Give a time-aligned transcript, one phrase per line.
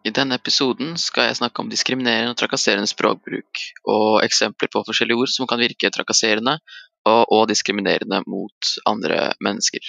[0.00, 5.20] I denne episoden skal jeg snakke om diskriminerende og trakasserende språkbruk, og eksempler på forskjellige
[5.20, 6.56] ord som kan virke trakasserende
[7.04, 9.84] og, og diskriminerende mot andre mennesker.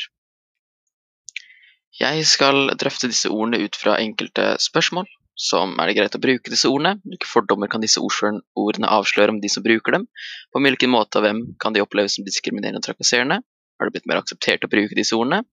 [2.01, 6.51] Jeg skal drøfte disse ordene ut fra enkelte spørsmål, som er det greit å bruke
[6.51, 10.09] disse ordene, hvilke fordommer kan disse ordene avsløre om de som bruker dem,
[10.51, 14.11] på hvilken måte og hvem kan de oppleves som diskriminerende og trakasserende, har det blitt
[14.11, 15.45] mer akseptert å bruke disse ordene,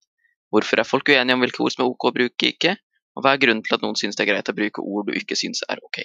[0.50, 2.74] hvorfor er folk uenige om hvilke ord som er ok å bruke ikke,
[3.18, 5.16] og hva er grunnen til at noen synes det er greit å bruke ord du
[5.18, 6.04] ikke synes er ok?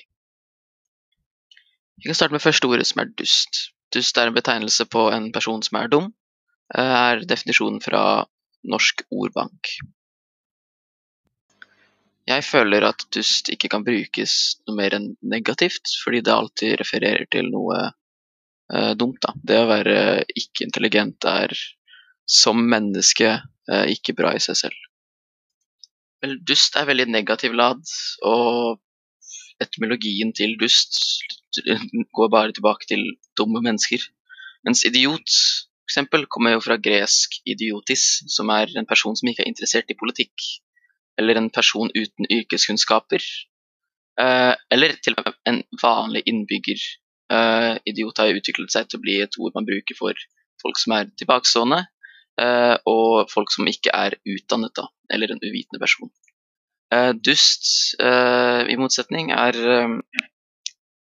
[2.02, 3.68] Vi kan starte med første ordet, som er dust.
[3.94, 6.10] Dust er en betegnelse på en person som er dum,
[6.74, 8.26] eh, er definisjonen fra
[8.66, 9.76] Norsk ordbank.
[12.26, 14.34] Jeg føler at dust ikke kan brukes
[14.68, 19.20] noe mer enn negativt, fordi det alltid refererer til noe uh, dumt.
[19.26, 19.34] Da.
[19.36, 19.98] Det å være
[20.32, 21.52] ikke intelligent er
[22.24, 24.88] som menneske uh, ikke bra i seg selv.
[26.24, 27.84] Vel, dust er veldig negativ lad,
[28.24, 28.80] og
[29.64, 30.98] etymologien til dust
[32.16, 33.04] går bare tilbake til
[33.38, 34.02] dumme mennesker.
[34.64, 35.30] Mens idiot
[35.84, 39.92] for eksempel, kommer jo fra gresk idiotis, som er en person som ikke er interessert
[39.92, 40.46] i politikk.
[41.20, 43.26] Eller en person uten yrkeskunnskaper.
[44.24, 46.80] Eh, eller til og med en vanlig innbygger.
[47.36, 50.24] Eh, idiot har utviklet seg til å bli et ord man bruker for
[50.64, 51.84] folk som er tilbakestående,
[52.40, 56.10] og folk som ikke er utdannet, da, eller en uvitende person.
[56.94, 57.66] Eh, dust,
[58.00, 59.58] eh, i motsetning, er,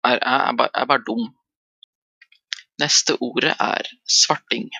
[0.04, 1.26] er, er, bare, er bare dum.
[2.80, 4.70] Neste ordet er svarting.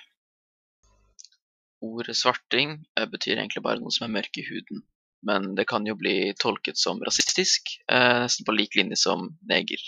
[1.85, 2.79] Ordet svarting
[3.11, 4.81] betyr egentlig bare noen som er mørk i huden.
[5.25, 9.81] Men det kan jo bli tolket som rasistisk, nesten på lik linje som neger.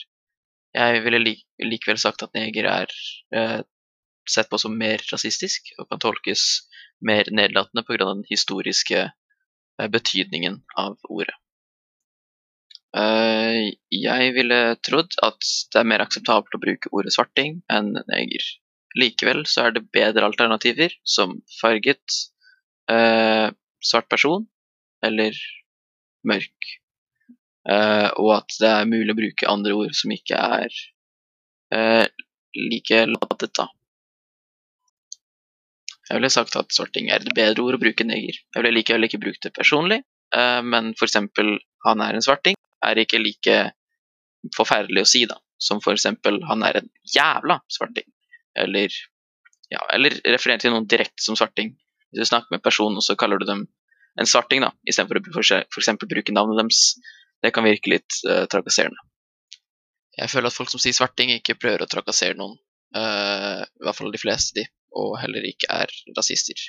[0.77, 2.93] Jeg ville likevel sagt at neger er
[4.31, 6.43] sett på som mer rasistisk og kan tolkes
[7.05, 8.05] mer nedlatende pga.
[8.05, 9.11] den historiske
[9.79, 11.35] eh, betydningen av ordet.
[12.97, 18.45] Eh, jeg ville trodd at det er mer akseptabelt å bruke ordet svarting enn neger.
[18.97, 22.01] Likevel så er det bedre alternativer som farget,
[22.89, 23.51] eh,
[23.83, 24.47] svart person
[25.03, 25.37] eller
[26.25, 26.53] mørk.
[27.67, 30.69] og at det er mulig å bruke andre ord som ikke er
[32.55, 33.65] like ladet, da.
[36.07, 38.37] Jeg ville sagt at sorting er et bedre ord å bruke enn neger.
[38.39, 40.01] Jeg ville likevel ikke brukt det personlig,
[40.35, 41.19] uh, men f.eks.
[41.85, 43.57] han er en svarting er ikke like
[44.55, 45.39] forferdelig å si, da.
[45.57, 46.05] Som f.eks.
[46.49, 48.07] han er en jævla svarting.
[48.57, 48.93] Eller,
[49.73, 51.73] ja, eller referere til noen direkte som svarting.
[52.11, 53.65] Hvis du snakker med en person, og så kaller du dem
[54.17, 55.41] en svarting, da, istedenfor å
[55.73, 55.91] f.eks.
[56.05, 56.85] bruke navnet deres,
[57.43, 59.01] det kan virke litt uh, trakasserende.
[60.17, 62.57] Jeg føler at folk som sier svarting, ikke prøver å trakassere noen.
[62.95, 64.63] Uh, I hvert fall de fleste de
[64.97, 66.59] og heller ikke er rasister.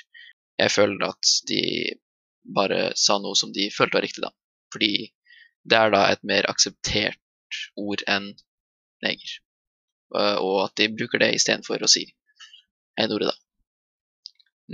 [0.59, 1.63] Jeg føler at de
[2.55, 4.31] bare sa noe som de følte var riktig, da.
[4.73, 5.09] Fordi
[5.69, 7.19] det er da et mer akseptert
[7.79, 8.31] ord enn
[9.05, 9.37] neger.
[10.15, 12.05] Eh, og at de bruker det istedenfor å si
[12.99, 13.37] n-ordet, da.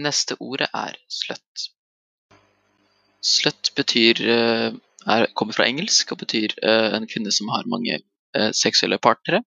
[0.05, 1.69] Neste ordet er slutt.
[3.25, 4.69] Slutt betyr eh,
[5.05, 7.99] er, kommer fra engelsk og betyr uh, en kvinne som har mange
[8.57, 9.43] seksuelle partnere.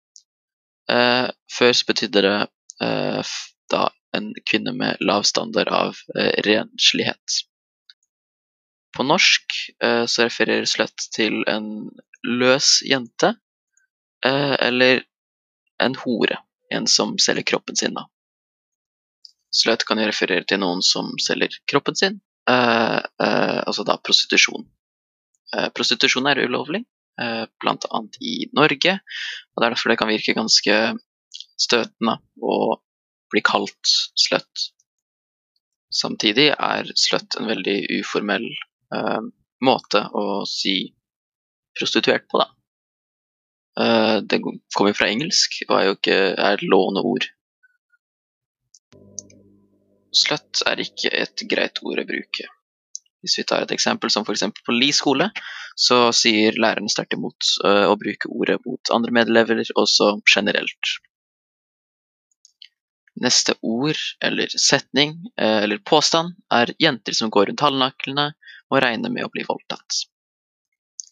[0.89, 2.37] Før så betydde det
[3.69, 3.81] da
[4.17, 7.41] en kvinne med lav standard av eh, renslighet.
[8.97, 11.89] På norsk eh, så refererer sløtt til en
[12.27, 13.35] løs jente
[14.27, 15.05] eh, eller
[15.83, 16.41] en hore,
[16.75, 17.95] en som selger kroppen sin.
[17.95, 18.09] da.
[19.55, 22.21] Slut kan jo referere til noen som selger kroppen sin,
[22.51, 24.67] eh, eh, altså da prostitusjon.
[25.57, 26.85] Eh, prostitusjon er ulovlig,
[27.59, 30.75] blant annet i Norge, og det er derfor det kan virke ganske
[31.59, 32.77] støtende og
[33.33, 34.69] blir kalt slut.
[35.95, 38.47] Samtidig er slut en veldig uformell
[38.95, 39.21] eh,
[39.65, 40.77] måte å si
[41.79, 42.49] prostituert på, da.
[43.81, 47.29] Eh, det kommer fra engelsk og er jo ikke er låneord.
[50.19, 52.49] Slut er ikke et greit ord å bruke.
[53.23, 54.45] Hvis vi tar et eksempel som f.eks.
[54.65, 55.29] på Li skole,
[55.79, 60.93] så sier læreren sterkt imot uh, å bruke ordet mot andre medelever, også generelt.
[63.19, 68.31] Neste ord eller setning eh, eller påstand er jenter som går rundt halvnaklene
[68.69, 70.05] og regner med å bli voldtatt.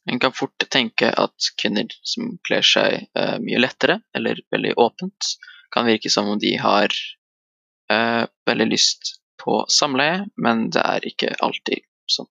[0.07, 5.33] En kan fort tenke at kvinner som kler seg eh, mye lettere eller veldig åpent,
[5.75, 6.93] kan virke som om de har
[7.91, 12.31] eh, veldig lyst på samleie, men det er ikke alltid sånn.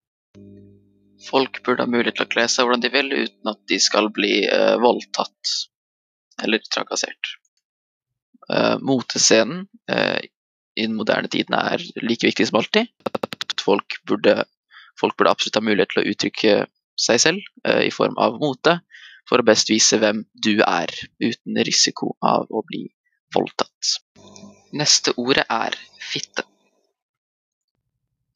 [1.26, 4.08] Folk burde ha mulighet til å kle seg hvordan de vil uten at de skal
[4.14, 5.56] bli eh, voldtatt
[6.44, 7.36] eller trakassert.
[8.46, 10.20] Uh, motescenen uh,
[10.76, 12.92] i den moderne tiden er like viktig som alltid.
[13.62, 14.44] Folk burde,
[15.00, 16.56] folk burde absolutt ha mulighet til å uttrykke
[17.00, 18.78] seg selv uh, i form av mote,
[19.26, 22.86] for å best vise hvem du er, uten risiko av å bli
[23.34, 23.96] voldtatt.
[24.78, 26.46] Neste ordet er fitte.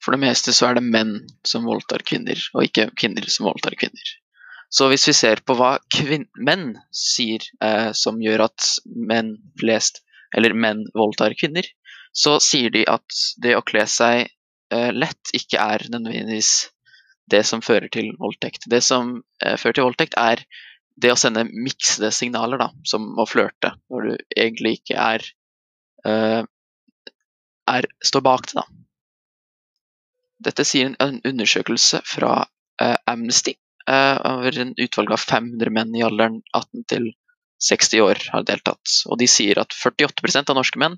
[0.00, 3.76] For det meste så er det menn som voldtar kvinner, og ikke kvinner som voldtar
[3.78, 4.16] kvinner.
[4.70, 5.74] Så hvis vi ser på hva
[6.38, 10.04] menn sier eh, som gjør at menn flest,
[10.36, 11.66] eller menn voldtar kvinner,
[12.14, 14.28] så sier de at det å kle seg
[14.70, 16.70] eh, lett ikke er nødvendigvis
[17.30, 18.68] det som fører til voldtekt.
[18.70, 20.44] Det som eh, fører til voldtekt, er
[21.00, 25.26] det å sende miksede signaler, da, som å flørte, når du egentlig ikke er,
[26.06, 26.42] eh,
[27.74, 28.62] er står bak det.
[28.62, 28.66] da.
[30.50, 32.36] Dette sier en undersøkelse fra
[32.82, 33.56] eh, Amnesty
[33.88, 37.10] over en utvalg av 500 menn i alderen 18 til
[37.60, 38.94] 60 år har deltatt.
[39.10, 40.96] Og de sier at 48% av norske menn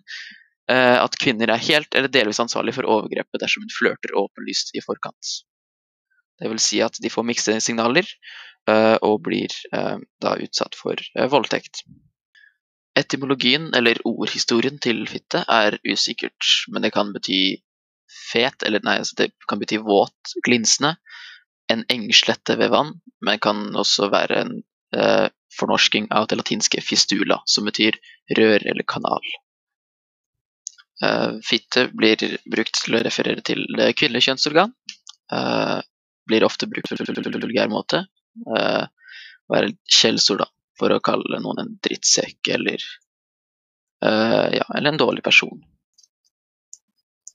[0.70, 4.84] eh, at kvinner er helt eller delvis ansvarlig for overgrepet dersom hun flørter åpenlyst i
[4.84, 5.34] forkant.
[6.38, 8.06] Det vil si at de får mikste signaler
[8.70, 11.02] eh, og blir da utsatt for
[11.34, 11.84] voldtekt.
[12.98, 17.62] Etymologien, eller ordhistorien til fitte, er usikkert, men det kan bety
[18.12, 20.98] fet, eller nei, altså det kan bety våt, glinsende,
[21.70, 24.52] en engslette ved vann, men kan også være en
[24.96, 25.28] eh,
[25.58, 27.98] fornorsking av det latinske fistula, som betyr
[28.38, 29.22] rør eller kanal.
[31.02, 34.74] Eh, fitte blir brukt til å referere til det kvinnelige kjønnsorgan.
[35.32, 35.78] Eh,
[36.28, 38.04] blir ofte brukt på vulgær måte.
[38.56, 38.84] Eh,
[39.52, 40.44] være skjellsord
[40.78, 42.84] for å kalle noen en drittsekk eller,
[44.04, 45.60] eh, ja, eller en dårlig person.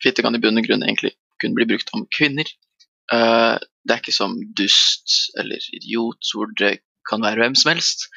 [0.03, 2.47] Fitte kan i bunn og grunn egentlig kun bli brukt om kvinner,
[3.13, 3.55] Uh,
[3.87, 8.07] det er ikke som dust eller idiot, hvor det kan være hvem som helst.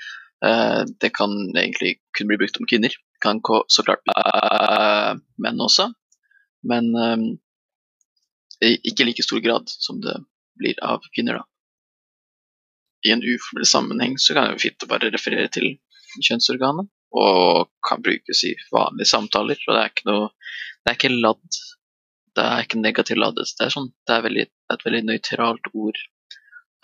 [0.43, 2.95] Uh, det kan egentlig kun bli brukt om kvinner.
[3.23, 5.91] Kan så klart uh, menn også,
[6.67, 6.91] men
[8.61, 10.19] i ikke like stor grad som det
[10.61, 11.41] blir av kvinner.
[11.41, 11.45] da.
[13.07, 15.79] I en uformell sammenheng så kan jo å bare referere til
[16.21, 19.61] kjønnsorganet, og kan brukes i vanlige samtaler.
[19.67, 20.29] og Det er ikke noe,
[20.85, 21.61] det er ikke ladd
[22.39, 23.49] det er ikke negativt ladet.
[23.59, 25.99] Det er, sånn, det er veldig, et veldig nøytralt ord.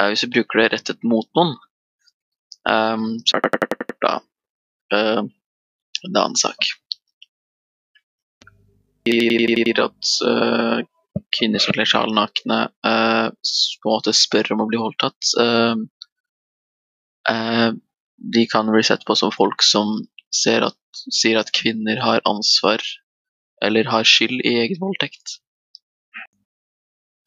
[0.00, 1.54] Uh, hvis du bruker det rettet mot noen,
[2.68, 3.52] um, så er det
[4.04, 4.16] da
[4.94, 6.72] uh, en annen sak.
[9.06, 10.82] At uh,
[11.36, 15.20] kvinner som kler seg nakne, uh, spør om å bli voldtatt.
[15.38, 15.76] Uh,
[18.16, 19.98] de kan bli sett på som folk som
[20.46, 20.76] at,
[21.14, 22.82] sier at kvinner har ansvar
[23.64, 25.38] eller har skyld i egen voldtekt.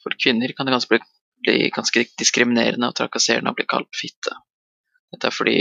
[0.03, 0.99] For kvinner kan det ganske
[1.43, 4.35] bli, ganske diskriminerende og trakasserende å bli kalt fitte.
[5.13, 5.59] Dette er fordi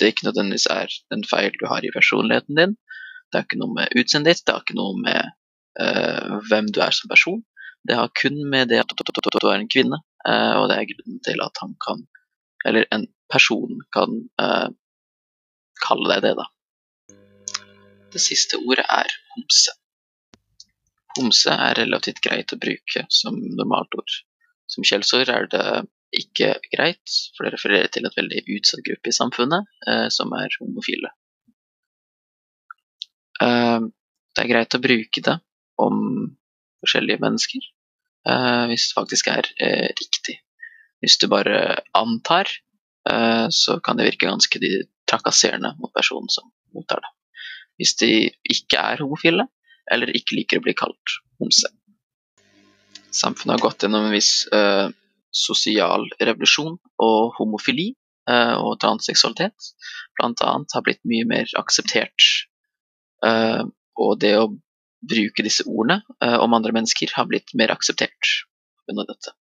[0.00, 2.76] det ikke nødvendigvis er en feil du har i personligheten din.
[3.30, 5.32] Det er ikke noe med utseendet ditt, det har ikke noe med
[5.80, 7.42] uh, hvem du er som person.
[7.86, 11.20] Det har kun med det at du er en kvinne, uh, og det er grunnen
[11.24, 12.02] til at han kan,
[12.68, 14.68] eller en person kan uh,
[15.84, 16.48] kalle deg det, da.
[18.10, 19.79] Det siste ordet er homse.
[21.18, 24.18] Homse er relativt greit å bruke som normalt ord.
[24.70, 25.64] Som skjellsord er det
[26.16, 30.54] ikke greit, for det refererer til et veldig utsatt gruppe i samfunnet, eh, som er
[30.60, 31.10] homofile.
[33.42, 33.80] Eh,
[34.34, 35.36] det er greit å bruke det
[35.80, 36.00] om
[36.82, 37.66] forskjellige mennesker,
[38.26, 40.38] eh, hvis det faktisk er eh, riktig.
[41.00, 42.50] Hvis du bare antar,
[43.08, 44.60] eh, så kan det virke ganske
[45.08, 47.14] trakasserende mot personen som mottar det.
[47.80, 48.12] Hvis de
[48.44, 49.48] ikke er homofile,
[49.92, 51.70] eller ikke liker å bli kalt homse.
[53.10, 54.88] Samfunnet har gått gjennom en viss eh,
[55.34, 57.90] sosial revolusjon, og homofili
[58.30, 59.72] eh, og transseksualitet
[60.18, 60.52] bl.a.
[60.74, 62.28] har blitt mye mer akseptert.
[63.26, 63.62] Eh,
[64.00, 64.50] og det å
[65.00, 66.02] bruke disse ordene
[66.44, 68.34] om andre mennesker har blitt mer akseptert
[68.84, 69.04] pga.
[69.08, 69.32] dette.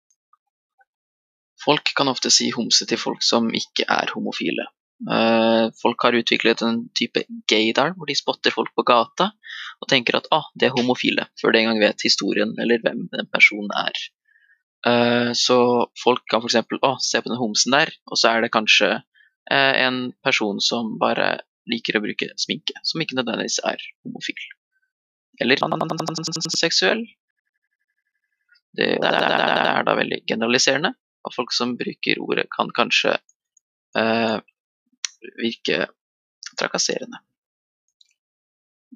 [1.59, 4.69] Folk kan ofte si homse til folk som ikke er homofile.
[5.07, 9.29] Uh, folk har utviklet en type gaydar, hvor de spotter folk på gata
[9.79, 13.29] og tenker at ah, de er homofile, før de engang vet historien eller hvem den
[13.31, 14.01] personen er.
[14.83, 15.59] Uh, så
[16.03, 16.59] folk kan f.eks.
[16.83, 20.97] Oh, se på den homsen der, og så er det kanskje uh, en person som
[20.99, 21.37] bare
[21.69, 24.45] liker å bruke sminke, som ikke nødvendigvis er homofil.
[25.39, 25.59] Eller
[26.59, 27.05] seksuell.
[28.75, 30.91] Det, det, det, det, er da veldig generaliserende,
[31.23, 33.15] og folk som bruker ordet, kan kanskje
[33.95, 34.39] uh,
[35.39, 35.87] virke
[36.59, 37.21] trakasserende.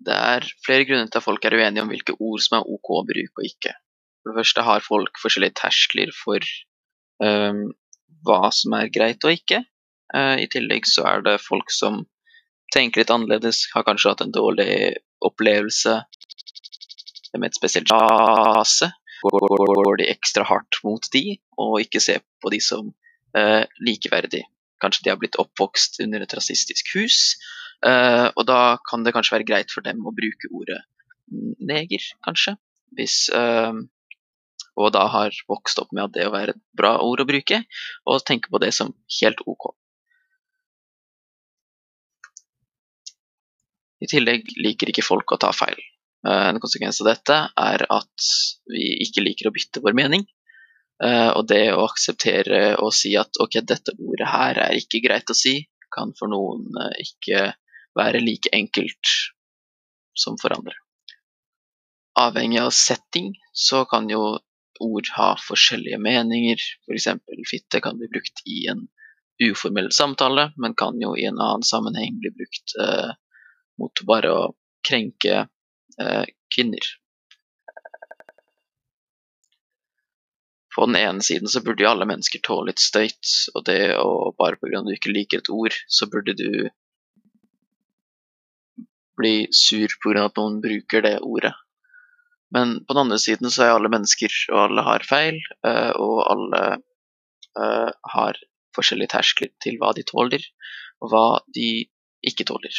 [0.04, 2.92] Det er flere grunner til at folk er uenige om hvilke ord som er ok
[2.98, 3.76] å bruke og ikke.
[4.24, 6.48] For det første har folk forskjellige terskler for
[7.24, 7.70] um,
[8.26, 9.62] hva som er greit og ikke.
[10.14, 12.04] Uh, I tillegg så er det folk som
[12.74, 16.00] tenker litt annerledes, har kanskje hatt en dårlig opplevelse
[17.38, 18.90] med et spesielt rase.
[19.24, 22.90] Går de ekstra hardt mot de, og ikke ser på de som
[23.38, 24.44] uh, likeverdig.
[24.84, 27.20] Kanskje de har blitt oppvokst under et rasistisk hus,
[27.88, 28.60] uh, og da
[28.90, 30.84] kan det kanskje være greit for dem å bruke ordet
[31.64, 32.58] neger, kanskje.
[32.94, 33.32] Hvis,
[34.78, 37.64] og da har vokst opp med at det å være et bra ord å bruke,
[38.06, 39.72] og tenke på det som helt ok.
[44.04, 45.80] I tillegg liker ikke folk å ta feil.
[46.28, 48.30] Eh, en konsekvens av dette er at
[48.72, 50.26] vi ikke liker å bytte vår mening.
[51.04, 55.30] Eh, og det å akseptere og si at ok, dette ordet her er ikke greit
[55.30, 55.58] å si,
[55.94, 57.50] kan for noen eh, ikke
[57.98, 59.14] være like enkelt
[60.18, 60.78] som for andre.
[62.20, 64.38] Avhengig av setting så kan jo
[64.84, 66.62] ord ha forskjellige meninger.
[66.86, 67.10] F.eks.
[67.26, 68.88] For fitte kan bli brukt i en
[69.44, 73.14] uformell samtale, men kan jo i en annen sammenheng bli brukt eh,
[73.82, 74.44] mot bare å
[74.86, 75.46] krenke
[76.00, 76.92] eh, kvinner.
[80.76, 84.34] På den ene siden så burde jo alle mennesker tåle litt støyt, og det å
[84.38, 84.80] bare pga.
[84.80, 86.70] at du ikke liker et ord, så burde du
[89.18, 90.26] bli sur pga.
[90.26, 91.54] at noen bruker det ordet.
[92.54, 96.20] Men på den andre siden så er alle mennesker, og alle har feil, eh, og
[96.30, 98.42] alle eh, har
[98.78, 100.46] forskjellige terskler til hva de tåler,
[101.02, 101.86] og hva de
[102.26, 102.74] ikke tåler.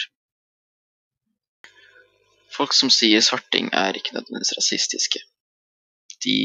[2.55, 5.23] Folk som sier svarting, er ikke nødvendigvis rasistiske.
[6.25, 6.37] De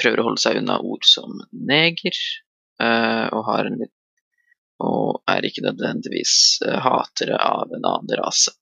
[0.00, 2.18] prøver å holde seg unna ord som neger,
[2.82, 3.86] uh, og, en,
[4.82, 6.34] og, er ikke nødvendigvis
[6.66, 8.54] uh, hatere av en annen rase.